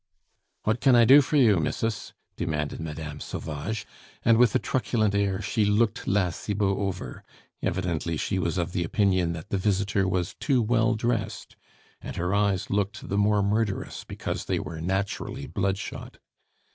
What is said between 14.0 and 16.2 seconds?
because they were naturally bloodshot.